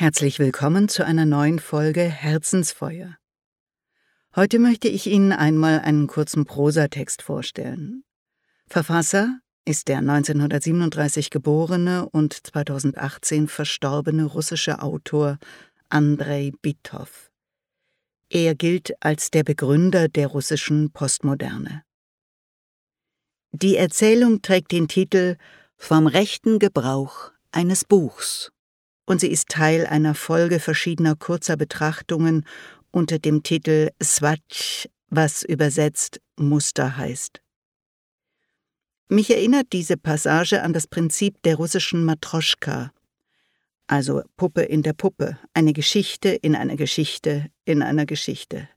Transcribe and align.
Herzlich 0.00 0.38
willkommen 0.38 0.88
zu 0.88 1.04
einer 1.04 1.24
neuen 1.24 1.58
Folge 1.58 2.02
Herzensfeuer. 2.02 3.16
Heute 4.36 4.60
möchte 4.60 4.86
ich 4.86 5.08
Ihnen 5.08 5.32
einmal 5.32 5.80
einen 5.80 6.06
kurzen 6.06 6.44
Prosatext 6.44 7.20
vorstellen. 7.20 8.04
Verfasser 8.68 9.40
ist 9.64 9.88
der 9.88 9.98
1937 9.98 11.30
geborene 11.30 12.08
und 12.10 12.32
2018 12.32 13.48
verstorbene 13.48 14.22
russische 14.26 14.82
Autor 14.82 15.36
Andrei 15.88 16.52
Bitov. 16.62 17.32
Er 18.30 18.54
gilt 18.54 18.92
als 19.00 19.32
der 19.32 19.42
Begründer 19.42 20.06
der 20.06 20.28
russischen 20.28 20.92
Postmoderne. 20.92 21.82
Die 23.50 23.74
Erzählung 23.74 24.42
trägt 24.42 24.70
den 24.70 24.86
Titel 24.86 25.38
Vom 25.76 26.06
rechten 26.06 26.60
Gebrauch 26.60 27.32
eines 27.50 27.84
Buchs 27.84 28.52
und 29.08 29.20
sie 29.20 29.28
ist 29.28 29.48
Teil 29.48 29.86
einer 29.86 30.14
Folge 30.14 30.60
verschiedener 30.60 31.16
kurzer 31.16 31.56
Betrachtungen 31.56 32.44
unter 32.90 33.18
dem 33.18 33.42
Titel 33.42 33.88
Swatch, 34.02 34.86
was 35.08 35.42
übersetzt 35.42 36.20
Muster 36.36 36.98
heißt. 36.98 37.40
Mich 39.08 39.30
erinnert 39.30 39.72
diese 39.72 39.96
Passage 39.96 40.62
an 40.62 40.74
das 40.74 40.86
Prinzip 40.86 41.42
der 41.42 41.56
russischen 41.56 42.04
Matroschka, 42.04 42.92
also 43.86 44.22
Puppe 44.36 44.60
in 44.60 44.82
der 44.82 44.92
Puppe, 44.92 45.38
eine 45.54 45.72
Geschichte 45.72 46.28
in 46.28 46.54
einer 46.54 46.76
Geschichte 46.76 47.50
in 47.64 47.82
einer 47.82 48.04
Geschichte. 48.04 48.68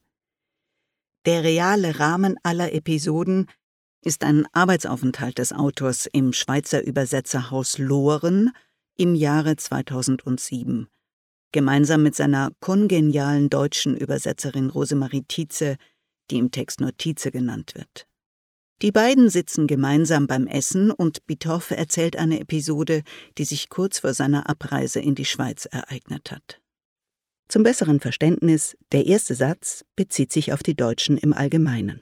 Der 1.25 1.43
reale 1.43 1.99
Rahmen 1.99 2.37
aller 2.43 2.71
Episoden 2.71 3.47
ist 4.01 4.23
ein 4.23 4.47
Arbeitsaufenthalt 4.53 5.39
des 5.39 5.51
Autors 5.51 6.05
im 6.05 6.31
Schweizer 6.31 6.81
Übersetzerhaus 6.81 7.77
Lohren, 7.77 8.51
im 8.97 9.15
Jahre 9.15 9.55
2007, 9.55 10.87
gemeinsam 11.51 12.03
mit 12.03 12.15
seiner 12.15 12.51
kongenialen 12.59 13.49
deutschen 13.49 13.97
Übersetzerin 13.97 14.69
Rosemarie 14.69 15.23
Tietze, 15.27 15.77
die 16.29 16.37
im 16.37 16.51
Text 16.51 16.81
nur 16.81 16.95
Tietze 16.95 17.31
genannt 17.31 17.73
wird. 17.75 18.07
Die 18.81 18.91
beiden 18.91 19.29
sitzen 19.29 19.67
gemeinsam 19.67 20.25
beim 20.25 20.47
Essen 20.47 20.89
und 20.89 21.27
Bitoff 21.27 21.69
erzählt 21.69 22.15
eine 22.15 22.39
Episode, 22.39 23.03
die 23.37 23.45
sich 23.45 23.69
kurz 23.69 23.99
vor 23.99 24.15
seiner 24.15 24.49
Abreise 24.49 24.99
in 24.99 25.13
die 25.13 25.25
Schweiz 25.25 25.65
ereignet 25.65 26.31
hat. 26.31 26.59
Zum 27.47 27.63
besseren 27.63 27.99
Verständnis, 27.99 28.77
der 28.91 29.05
erste 29.05 29.35
Satz 29.35 29.85
bezieht 29.95 30.31
sich 30.31 30.51
auf 30.51 30.63
die 30.63 30.75
Deutschen 30.75 31.17
im 31.17 31.33
Allgemeinen. 31.33 32.01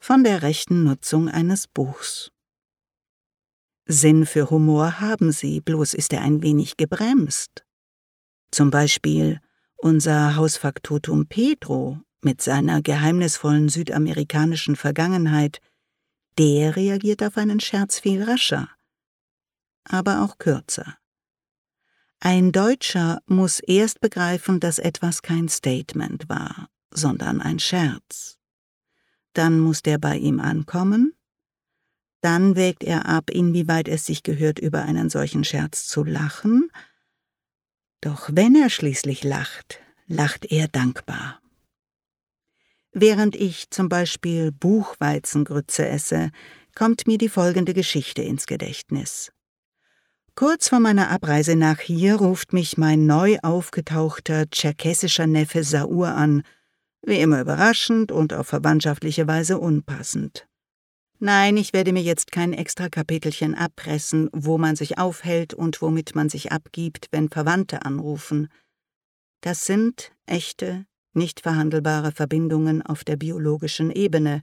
Von 0.00 0.22
der 0.22 0.42
rechten 0.42 0.84
Nutzung 0.84 1.28
eines 1.28 1.66
Buchs. 1.66 2.30
Sinn 3.90 4.26
für 4.26 4.50
Humor 4.50 5.00
haben 5.00 5.32
sie, 5.32 5.62
bloß 5.62 5.94
ist 5.94 6.12
er 6.12 6.20
ein 6.20 6.42
wenig 6.42 6.76
gebremst. 6.76 7.64
Zum 8.50 8.70
Beispiel 8.70 9.40
unser 9.78 10.36
Hausfaktotum 10.36 11.26
Pedro 11.26 11.98
mit 12.20 12.42
seiner 12.42 12.82
geheimnisvollen 12.82 13.70
südamerikanischen 13.70 14.76
Vergangenheit, 14.76 15.60
der 16.36 16.76
reagiert 16.76 17.22
auf 17.22 17.38
einen 17.38 17.60
Scherz 17.60 17.98
viel 17.98 18.22
rascher, 18.22 18.68
aber 19.84 20.22
auch 20.22 20.36
kürzer. 20.36 20.98
Ein 22.20 22.52
Deutscher 22.52 23.20
muss 23.26 23.60
erst 23.60 24.00
begreifen, 24.00 24.60
dass 24.60 24.78
etwas 24.78 25.22
kein 25.22 25.48
Statement 25.48 26.28
war, 26.28 26.68
sondern 26.90 27.40
ein 27.40 27.58
Scherz. 27.58 28.38
Dann 29.32 29.60
muss 29.60 29.82
der 29.82 29.98
bei 29.98 30.18
ihm 30.18 30.40
ankommen, 30.40 31.14
dann 32.20 32.56
wägt 32.56 32.84
er 32.84 33.06
ab, 33.06 33.30
inwieweit 33.30 33.88
es 33.88 34.06
sich 34.06 34.22
gehört, 34.22 34.58
über 34.58 34.82
einen 34.82 35.10
solchen 35.10 35.44
Scherz 35.44 35.86
zu 35.86 36.04
lachen. 36.04 36.70
Doch 38.00 38.30
wenn 38.32 38.54
er 38.54 38.70
schließlich 38.70 39.24
lacht, 39.24 39.80
lacht 40.06 40.50
er 40.50 40.68
dankbar. 40.68 41.40
Während 42.92 43.36
ich 43.36 43.70
zum 43.70 43.88
Beispiel 43.88 44.50
Buchweizengrütze 44.50 45.86
esse, 45.86 46.30
kommt 46.74 47.06
mir 47.06 47.18
die 47.18 47.28
folgende 47.28 47.74
Geschichte 47.74 48.22
ins 48.22 48.46
Gedächtnis. 48.46 49.30
Kurz 50.34 50.68
vor 50.68 50.80
meiner 50.80 51.10
Abreise 51.10 51.56
nach 51.56 51.80
hier 51.80 52.16
ruft 52.16 52.52
mich 52.52 52.78
mein 52.78 53.06
neu 53.06 53.38
aufgetauchter 53.42 54.48
tscherkessischer 54.48 55.26
Neffe 55.26 55.64
Saur 55.64 56.08
an, 56.08 56.42
wie 57.02 57.20
immer 57.20 57.40
überraschend 57.40 58.12
und 58.12 58.32
auf 58.32 58.46
verwandtschaftliche 58.46 59.26
Weise 59.26 59.58
unpassend. 59.58 60.47
Nein, 61.20 61.56
ich 61.56 61.72
werde 61.72 61.92
mir 61.92 62.02
jetzt 62.02 62.30
kein 62.30 62.52
extra 62.52 62.88
Kapitelchen 62.88 63.56
abpressen, 63.56 64.30
wo 64.32 64.56
man 64.56 64.76
sich 64.76 64.98
aufhält 64.98 65.52
und 65.52 65.82
womit 65.82 66.14
man 66.14 66.28
sich 66.28 66.52
abgibt, 66.52 67.08
wenn 67.10 67.28
Verwandte 67.28 67.84
anrufen. 67.84 68.48
Das 69.40 69.66
sind 69.66 70.12
echte, 70.26 70.86
nicht 71.14 71.40
verhandelbare 71.40 72.12
Verbindungen 72.12 72.82
auf 72.82 73.02
der 73.02 73.16
biologischen 73.16 73.90
Ebene, 73.90 74.42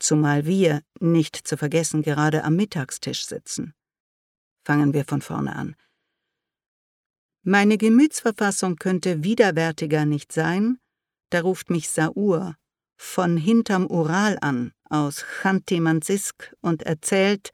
zumal 0.00 0.46
wir, 0.46 0.82
nicht 0.98 1.36
zu 1.36 1.56
vergessen, 1.56 2.02
gerade 2.02 2.42
am 2.42 2.56
Mittagstisch 2.56 3.26
sitzen. 3.26 3.72
Fangen 4.64 4.92
wir 4.92 5.04
von 5.04 5.22
vorne 5.22 5.54
an. 5.54 5.76
Meine 7.42 7.78
Gemütsverfassung 7.78 8.76
könnte 8.76 9.22
widerwärtiger 9.22 10.06
nicht 10.06 10.32
sein, 10.32 10.78
da 11.30 11.42
ruft 11.42 11.70
mich 11.70 11.88
Saur 11.88 12.56
von 13.02 13.38
hinterm 13.38 13.86
Ural 13.86 14.36
an 14.42 14.74
aus 14.90 15.24
Chanty-Mansisk 15.40 16.54
und 16.60 16.82
erzählt, 16.82 17.50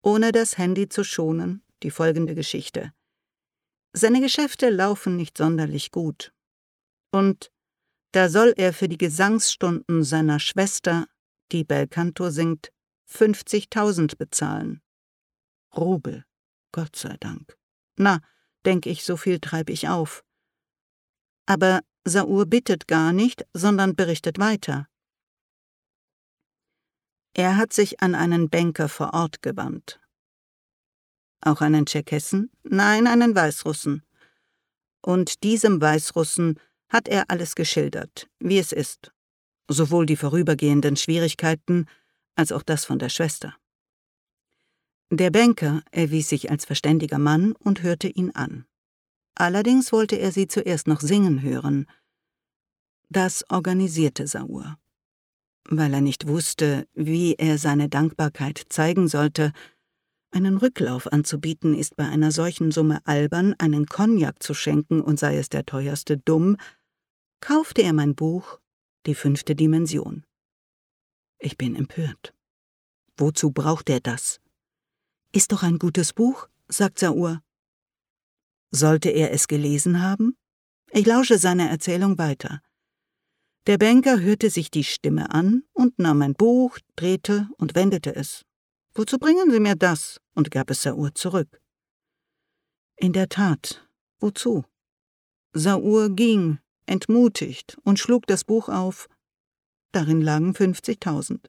ohne 0.00 0.30
das 0.30 0.58
Handy 0.58 0.88
zu 0.88 1.02
schonen, 1.02 1.64
die 1.82 1.90
folgende 1.90 2.36
Geschichte. 2.36 2.92
Seine 3.92 4.20
Geschäfte 4.20 4.70
laufen 4.70 5.16
nicht 5.16 5.36
sonderlich 5.36 5.90
gut. 5.90 6.32
Und 7.10 7.50
da 8.12 8.28
soll 8.28 8.54
er 8.56 8.72
für 8.72 8.88
die 8.88 8.96
Gesangsstunden 8.96 10.04
seiner 10.04 10.38
Schwester, 10.38 11.08
die 11.50 11.64
Belcanto 11.64 12.30
singt, 12.30 12.70
50.000 13.10 14.16
bezahlen. 14.16 14.80
Rubel, 15.76 16.24
Gott 16.70 16.94
sei 16.94 17.16
Dank. 17.18 17.58
Na, 17.96 18.20
denk 18.64 18.86
ich, 18.86 19.02
so 19.02 19.16
viel 19.16 19.40
treib 19.40 19.68
ich 19.68 19.88
auf. 19.88 20.24
Aber 21.46 21.80
Saur 22.04 22.46
bittet 22.46 22.88
gar 22.88 23.12
nicht, 23.12 23.44
sondern 23.52 23.94
berichtet 23.94 24.38
weiter. 24.38 24.88
Er 27.34 27.56
hat 27.56 27.72
sich 27.72 28.00
an 28.00 28.14
einen 28.14 28.50
Banker 28.50 28.88
vor 28.88 29.14
Ort 29.14 29.42
gewandt. 29.42 30.00
Auch 31.40 31.60
einen 31.60 31.86
Tscherkessen? 31.86 32.50
Nein, 32.64 33.06
einen 33.06 33.34
Weißrussen. 33.34 34.02
Und 35.02 35.42
diesem 35.42 35.80
Weißrussen 35.80 36.58
hat 36.88 37.08
er 37.08 37.30
alles 37.30 37.54
geschildert, 37.54 38.28
wie 38.40 38.58
es 38.58 38.72
ist, 38.72 39.12
sowohl 39.68 40.06
die 40.06 40.16
vorübergehenden 40.16 40.96
Schwierigkeiten 40.96 41.86
als 42.34 42.52
auch 42.52 42.62
das 42.62 42.84
von 42.84 42.98
der 42.98 43.08
Schwester. 43.08 43.54
Der 45.10 45.30
Banker 45.30 45.82
erwies 45.90 46.28
sich 46.28 46.50
als 46.50 46.64
verständiger 46.64 47.18
Mann 47.18 47.52
und 47.52 47.82
hörte 47.82 48.08
ihn 48.08 48.32
an. 48.32 48.66
Allerdings 49.34 49.92
wollte 49.92 50.16
er 50.16 50.32
sie 50.32 50.48
zuerst 50.48 50.86
noch 50.86 51.00
singen 51.00 51.42
hören. 51.42 51.86
Das 53.08 53.44
organisierte 53.50 54.26
Saur. 54.26 54.76
Weil 55.64 55.94
er 55.94 56.00
nicht 56.00 56.26
wusste, 56.26 56.86
wie 56.94 57.34
er 57.34 57.58
seine 57.58 57.88
Dankbarkeit 57.88 58.62
zeigen 58.68 59.08
sollte, 59.08 59.52
einen 60.32 60.58
Rücklauf 60.58 61.12
anzubieten, 61.12 61.74
ist 61.74 61.96
bei 61.96 62.06
einer 62.06 62.30
solchen 62.30 62.70
Summe 62.70 63.00
albern, 63.04 63.54
einen 63.58 63.86
Cognac 63.86 64.42
zu 64.42 64.54
schenken 64.54 65.00
und 65.00 65.18
sei 65.18 65.36
es 65.36 65.48
der 65.48 65.66
teuerste 65.66 66.18
dumm, 66.18 66.56
kaufte 67.40 67.82
er 67.82 67.92
mein 67.92 68.14
Buch 68.14 68.60
Die 69.06 69.14
fünfte 69.14 69.54
Dimension. 69.54 70.24
Ich 71.38 71.56
bin 71.56 71.74
empört. 71.74 72.34
Wozu 73.16 73.50
braucht 73.50 73.88
er 73.90 74.00
das? 74.00 74.40
Ist 75.32 75.52
doch 75.52 75.62
ein 75.62 75.78
gutes 75.78 76.12
Buch, 76.12 76.48
sagt 76.68 76.98
Saur. 76.98 77.42
Sollte 78.70 79.10
er 79.10 79.32
es 79.32 79.48
gelesen 79.48 80.02
haben? 80.02 80.36
Ich 80.92 81.06
lausche 81.06 81.38
seiner 81.38 81.68
Erzählung 81.68 82.18
weiter. 82.18 82.60
Der 83.66 83.78
Banker 83.78 84.20
hörte 84.20 84.50
sich 84.50 84.70
die 84.70 84.84
Stimme 84.84 85.30
an 85.30 85.64
und 85.72 85.98
nahm 85.98 86.22
ein 86.22 86.34
Buch, 86.34 86.78
drehte 86.96 87.48
und 87.58 87.74
wendete 87.74 88.14
es. 88.14 88.44
Wozu 88.94 89.18
bringen 89.18 89.50
Sie 89.50 89.60
mir 89.60 89.76
das? 89.76 90.20
und 90.34 90.50
gab 90.50 90.70
es 90.70 90.82
Saur 90.82 91.14
zurück. 91.14 91.60
In 92.96 93.12
der 93.12 93.28
Tat, 93.28 93.86
wozu? 94.18 94.64
Saur 95.52 96.10
ging, 96.10 96.58
entmutigt, 96.86 97.76
und 97.84 97.98
schlug 97.98 98.26
das 98.26 98.44
Buch 98.44 98.68
auf. 98.68 99.08
Darin 99.92 100.22
lagen 100.22 100.52
50.000. 100.52 101.40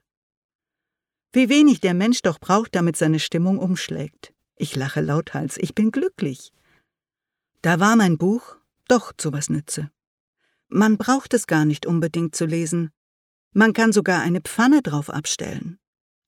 Wie 1.34 1.50
wenig 1.50 1.80
der 1.80 1.94
Mensch 1.94 2.22
doch 2.22 2.40
braucht, 2.40 2.76
damit 2.76 2.98
seine 2.98 3.20
Stimmung 3.20 3.60
umschlägt. 3.60 4.34
Ich 4.56 4.76
lache 4.76 5.02
lauthals, 5.02 5.58
ich 5.58 5.74
bin 5.74 5.92
glücklich. 5.92 6.52
Da 7.62 7.80
war 7.80 7.96
mein 7.96 8.18
Buch 8.18 8.58
doch 8.88 9.14
zu 9.16 9.32
was 9.32 9.50
nütze. 9.50 9.92
Man 10.68 10.98
braucht 10.98 11.34
es 11.34 11.48
gar 11.48 11.66
nicht 11.66 11.86
unbedingt 11.86 12.36
zu 12.36 12.46
lesen. 12.46 12.92
Man 13.54 13.74
kann 13.74 13.92
sogar 13.92 14.22
eine 14.22 14.42
Pfanne 14.42 14.82
drauf 14.82 15.10
abstellen. 15.10 15.80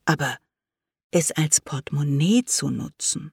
Aber 0.05 0.37
es 1.11 1.31
als 1.31 1.61
Portemonnaie 1.61 2.43
zu 2.45 2.69
nutzen. 2.69 3.31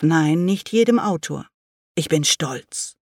Nein, 0.00 0.44
nicht 0.44 0.70
jedem 0.72 0.98
Autor. 0.98 1.48
Ich 1.94 2.08
bin 2.08 2.24
stolz. 2.24 2.96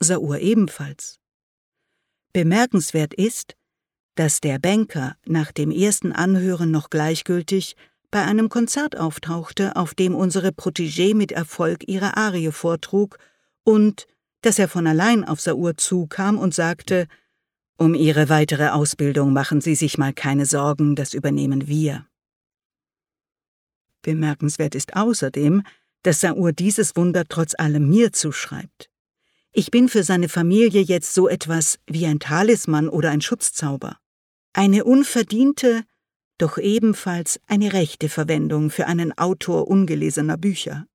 Saur 0.00 0.38
ebenfalls. 0.38 1.18
Bemerkenswert 2.32 3.14
ist, 3.14 3.56
dass 4.14 4.40
der 4.40 4.58
Banker 4.58 5.16
nach 5.24 5.52
dem 5.52 5.70
ersten 5.70 6.12
Anhören 6.12 6.70
noch 6.70 6.90
gleichgültig 6.90 7.76
bei 8.10 8.22
einem 8.22 8.48
Konzert 8.48 8.96
auftauchte, 8.98 9.76
auf 9.76 9.94
dem 9.94 10.14
unsere 10.14 10.48
Protégée 10.48 11.14
mit 11.14 11.32
Erfolg 11.32 11.86
ihre 11.86 12.16
Arie 12.16 12.50
vortrug, 12.52 13.18
und 13.62 14.06
dass 14.42 14.58
er 14.58 14.68
von 14.68 14.86
allein 14.86 15.24
auf 15.24 15.40
Saur 15.40 15.76
zukam 15.76 16.38
und 16.38 16.54
sagte, 16.54 17.06
um 17.76 17.94
Ihre 17.94 18.28
weitere 18.28 18.68
Ausbildung 18.68 19.32
machen 19.32 19.60
Sie 19.60 19.74
sich 19.74 19.96
mal 19.96 20.12
keine 20.12 20.44
Sorgen, 20.44 20.96
das 20.96 21.14
übernehmen 21.14 21.66
wir. 21.66 22.06
Bemerkenswert 24.02 24.74
ist 24.74 24.96
außerdem, 24.96 25.62
dass 26.02 26.20
Saur 26.20 26.52
dieses 26.52 26.96
Wunder 26.96 27.24
trotz 27.28 27.54
allem 27.54 27.88
mir 27.88 28.12
zuschreibt. 28.12 28.90
Ich 29.52 29.70
bin 29.70 29.88
für 29.88 30.02
seine 30.02 30.28
Familie 30.28 30.82
jetzt 30.82 31.14
so 31.14 31.28
etwas 31.28 31.78
wie 31.86 32.06
ein 32.06 32.20
Talisman 32.20 32.88
oder 32.88 33.10
ein 33.10 33.20
Schutzzauber. 33.20 33.96
Eine 34.52 34.84
unverdiente, 34.84 35.84
doch 36.42 36.58
ebenfalls 36.58 37.40
eine 37.46 37.72
rechte 37.72 38.08
Verwendung 38.08 38.70
für 38.70 38.86
einen 38.86 39.16
Autor 39.16 39.68
ungelesener 39.68 40.36
Bücher. 40.36 40.86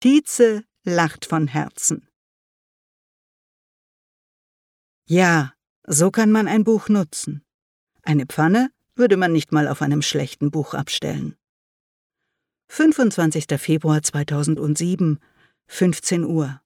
Tietze 0.00 0.64
lacht 0.84 1.24
von 1.24 1.46
Herzen. 1.48 2.08
Ja, 5.08 5.54
so 5.86 6.10
kann 6.10 6.30
man 6.30 6.48
ein 6.48 6.64
Buch 6.64 6.88
nutzen. 6.88 7.44
Eine 8.02 8.26
Pfanne 8.26 8.70
würde 8.94 9.16
man 9.16 9.32
nicht 9.32 9.52
mal 9.52 9.68
auf 9.68 9.82
einem 9.82 10.02
schlechten 10.02 10.50
Buch 10.50 10.74
abstellen. 10.74 11.36
25. 12.68 13.46
Februar 13.58 14.02
2007, 14.02 15.20
15 15.68 16.24
Uhr. 16.24 16.60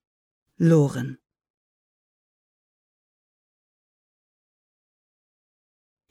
Loren. 0.56 1.19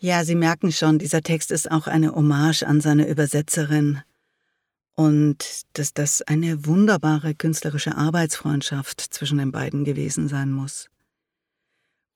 Ja, 0.01 0.23
Sie 0.23 0.35
merken 0.35 0.71
schon, 0.71 0.97
dieser 0.97 1.21
Text 1.21 1.51
ist 1.51 1.69
auch 1.69 1.87
eine 1.87 2.15
Hommage 2.15 2.63
an 2.63 2.79
seine 2.79 3.09
Übersetzerin 3.09 4.01
und 4.95 5.63
dass 5.73 5.93
das 5.93 6.21
eine 6.21 6.65
wunderbare 6.65 7.35
künstlerische 7.35 7.97
Arbeitsfreundschaft 7.97 9.01
zwischen 9.01 9.39
den 9.39 9.51
beiden 9.51 9.83
gewesen 9.83 10.29
sein 10.29 10.53
muss. 10.53 10.89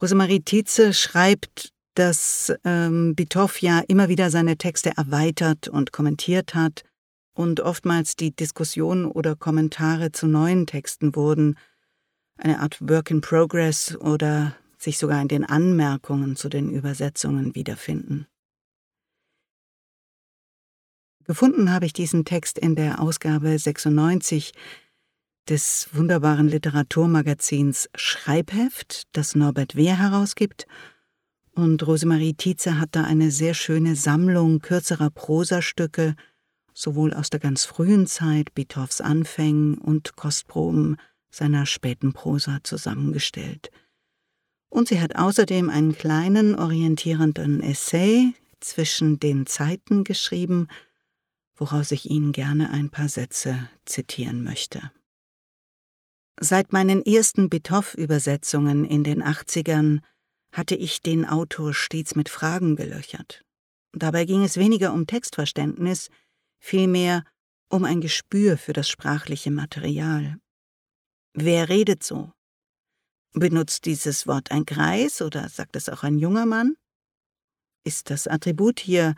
Rosemarie 0.01 0.39
Tietze 0.39 0.93
schreibt, 0.93 1.73
dass 1.95 2.53
ähm, 2.63 3.15
Bitoff 3.15 3.61
ja 3.61 3.81
immer 3.85 4.07
wieder 4.07 4.31
seine 4.31 4.57
Texte 4.57 4.93
erweitert 4.95 5.67
und 5.67 5.91
kommentiert 5.91 6.55
hat 6.55 6.83
und 7.33 7.59
oftmals 7.59 8.15
die 8.15 8.33
Diskussion 8.33 9.05
oder 9.05 9.35
Kommentare 9.35 10.13
zu 10.13 10.27
neuen 10.27 10.67
Texten 10.67 11.17
wurden, 11.17 11.57
eine 12.37 12.61
Art 12.61 12.77
Work 12.79 13.11
in 13.11 13.19
Progress 13.19 13.97
oder 13.97 14.55
sich 14.83 14.97
sogar 14.97 15.21
in 15.21 15.27
den 15.27 15.45
Anmerkungen 15.45 16.35
zu 16.35 16.49
den 16.49 16.69
Übersetzungen 16.69 17.55
wiederfinden. 17.55 18.27
Gefunden 21.25 21.71
habe 21.71 21.85
ich 21.85 21.93
diesen 21.93 22.25
Text 22.25 22.59
in 22.59 22.75
der 22.75 22.99
Ausgabe 22.99 23.57
96 23.57 24.51
des 25.47 25.89
wunderbaren 25.93 26.47
Literaturmagazins 26.47 27.89
Schreibheft, 27.95 29.03
das 29.13 29.35
Norbert 29.35 29.75
Wehr 29.75 29.97
herausgibt, 29.97 30.67
und 31.55 31.85
Rosemarie 31.85 32.33
Tietze 32.33 32.79
hat 32.79 32.89
da 32.95 33.03
eine 33.03 33.29
sehr 33.29 33.53
schöne 33.53 33.95
Sammlung 33.95 34.59
kürzerer 34.59 35.11
Prosastücke, 35.11 36.15
sowohl 36.73 37.13
aus 37.13 37.29
der 37.29 37.39
ganz 37.39 37.63
frühen 37.63 38.07
Zeit, 38.07 38.53
Bitoffs 38.55 39.01
Anfängen 39.01 39.77
und 39.77 40.15
Kostproben 40.15 40.97
seiner 41.29 41.65
späten 41.67 42.13
Prosa 42.13 42.59
zusammengestellt. 42.63 43.69
Und 44.73 44.87
sie 44.87 44.99
hat 44.99 45.15
außerdem 45.17 45.69
einen 45.69 45.95
kleinen 45.95 46.55
orientierenden 46.55 47.61
Essay 47.61 48.33
zwischen 48.59 49.19
den 49.19 49.45
Zeiten 49.45 50.03
geschrieben, 50.03 50.67
woraus 51.55 51.91
ich 51.91 52.09
Ihnen 52.09 52.31
gerne 52.31 52.71
ein 52.71 52.89
paar 52.89 53.07
Sätze 53.07 53.69
zitieren 53.85 54.43
möchte. 54.43 54.91
Seit 56.39 56.73
meinen 56.73 57.05
ersten 57.05 57.49
Bitoff-Übersetzungen 57.49 58.83
in 58.83 59.03
den 59.03 59.21
80ern 59.21 59.99
hatte 60.51 60.73
ich 60.73 61.03
den 61.03 61.29
Autor 61.29 61.75
stets 61.75 62.15
mit 62.15 62.27
Fragen 62.27 62.75
gelöchert. 62.75 63.45
Dabei 63.91 64.25
ging 64.25 64.43
es 64.43 64.57
weniger 64.57 64.91
um 64.91 65.05
Textverständnis, 65.05 66.09
vielmehr 66.57 67.23
um 67.69 67.85
ein 67.85 68.01
Gespür 68.01 68.57
für 68.57 68.73
das 68.73 68.89
sprachliche 68.89 69.51
Material. 69.51 70.39
Wer 71.35 71.69
redet 71.69 72.01
so? 72.01 72.31
Benutzt 73.33 73.85
dieses 73.85 74.27
Wort 74.27 74.51
ein 74.51 74.65
Kreis 74.65 75.19
oder 75.21 75.49
sagt 75.49 75.75
es 75.75 75.89
auch 75.89 76.03
ein 76.03 76.19
junger 76.19 76.45
Mann? 76.45 76.77
Ist 77.83 78.11
das 78.11 78.27
Attribut 78.27 78.79
hier 78.79 79.15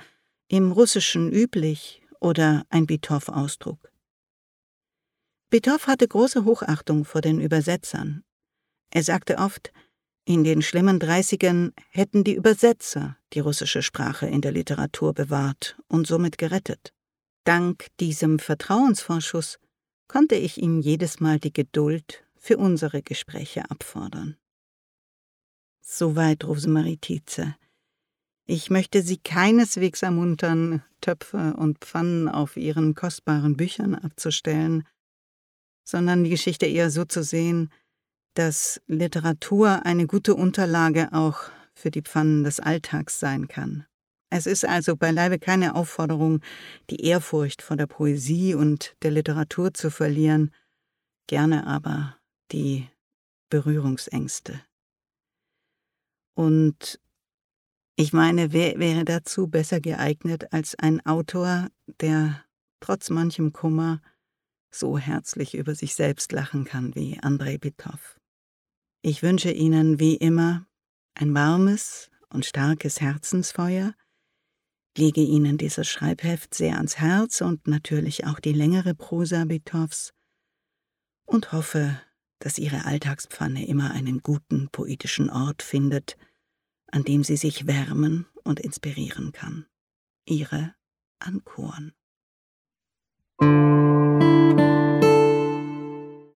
im 0.48 0.72
Russischen 0.72 1.32
üblich 1.32 2.02
oder 2.22 2.66
ein 2.70 2.88
Bitoff-Ausdruck? 2.88 3.92
Bitoff 5.50 5.88
hatte 5.88 6.08
große 6.08 6.46
Hochachtung 6.46 7.04
vor 7.04 7.20
den 7.20 7.42
Übersetzern. 7.42 8.24
Er 8.90 9.04
sagte 9.04 9.38
oft, 9.38 9.74
in 10.24 10.44
den 10.44 10.62
schlimmen 10.62 11.00
Dreißigern 11.00 11.74
hätten 11.90 12.24
die 12.24 12.36
Übersetzer 12.36 13.18
die 13.34 13.42
russische 13.42 13.84
Sprache 13.84 14.28
in 14.28 14.42
der 14.42 14.54
Literatur 14.54 15.14
bewahrt 15.14 15.78
und 15.88 16.08
somit 16.08 16.38
gerettet. 16.38 16.94
Dank 17.44 17.88
diesem 18.00 18.40
Vertrauensvorschuss 18.40 19.60
konnte 20.08 20.36
ich 20.36 20.58
ihm 20.58 20.80
jedes 20.80 21.20
Mal 21.20 21.40
die 21.40 21.54
Geduld 21.54 22.25
für 22.46 22.58
unsere 22.58 23.02
Gespräche 23.02 23.72
abfordern. 23.72 24.38
Soweit 25.82 26.44
Rosemarie 26.44 26.98
Tietze. 26.98 27.56
Ich 28.46 28.70
möchte 28.70 29.02
Sie 29.02 29.18
keineswegs 29.18 30.04
ermuntern, 30.04 30.84
Töpfe 31.02 31.56
und 31.58 31.80
Pfannen 31.80 32.30
auf 32.30 32.56
Ihren 32.56 32.94
kostbaren 32.94 33.58
Büchern 33.58 33.96
abzustellen, 33.96 34.88
sondern 35.84 36.24
die 36.24 36.30
Geschichte 36.30 36.68
eher 36.68 36.92
so 36.92 37.04
zu 37.04 37.24
sehen, 37.24 37.72
dass 38.36 38.80
Literatur 38.86 39.84
eine 39.84 40.06
gute 40.06 40.36
Unterlage 40.36 41.14
auch 41.14 41.50
für 41.74 41.90
die 41.90 42.04
Pfannen 42.04 42.44
des 42.44 42.60
Alltags 42.60 43.20
sein 43.20 43.48
kann. 43.48 43.88
Es 44.30 44.46
ist 44.46 44.66
also 44.66 44.96
beileibe 44.96 45.40
keine 45.40 45.74
Aufforderung, 45.74 46.42
die 46.92 47.04
Ehrfurcht 47.08 47.64
vor 47.64 47.76
der 47.76 47.88
Poesie 47.88 48.54
und 48.54 48.96
der 49.02 49.10
Literatur 49.10 49.74
zu 49.74 49.90
verlieren, 49.90 50.52
gerne 51.26 51.66
aber 51.66 52.18
die 52.52 52.90
Berührungsängste. 53.50 54.62
Und 56.36 57.00
ich 57.96 58.12
meine, 58.12 58.52
wer 58.52 58.78
wäre 58.78 59.06
dazu 59.06 59.48
besser 59.48 59.80
geeignet 59.80 60.52
als 60.52 60.76
ein 60.76 61.06
Autor, 61.06 61.70
der 62.02 62.44
trotz 62.82 63.10
manchem 63.10 63.54
Kummer 63.54 64.02
so 64.70 64.98
herzlich 64.98 65.56
über 65.56 65.76
sich 65.76 65.96
selbst 65.96 66.32
lachen 66.34 66.66
kann 66.66 66.94
wie 66.96 67.18
Andrei 67.22 67.58
Bitow. 67.58 68.20
Ich 69.02 69.24
wünsche 69.24 69.52
Ihnen 69.52 70.00
wie 70.00 70.16
immer 70.16 70.68
ein 71.14 71.34
warmes 71.34 72.12
und 72.30 72.46
starkes 72.46 73.00
Herzensfeuer, 73.00 73.94
lege 74.98 75.22
Ihnen 75.22 75.58
dieses 75.58 75.88
Schreibheft 75.88 76.54
sehr 76.54 76.76
ans 76.76 76.98
Herz 76.98 77.40
und 77.40 77.68
natürlich 77.68 78.26
auch 78.26 78.42
die 78.42 78.54
längere 78.54 78.94
Prosa 78.94 79.46
Bitows 79.46 80.14
und 81.26 81.54
hoffe, 81.54 82.02
dass 82.40 82.58
ihre 82.58 82.86
Alltagspfanne 82.86 83.68
immer 83.68 83.92
einen 83.92 84.22
guten 84.22 84.70
poetischen 84.70 85.30
Ort 85.30 85.62
findet, 85.62 86.18
an 86.88 87.04
dem 87.04 87.24
sie 87.24 87.38
sich 87.38 87.68
wärmen 87.68 88.26
und 88.44 88.60
inspirieren 88.60 89.32
kann. 89.32 89.66
Ihre 90.26 90.76
Ankoren. 91.20 91.94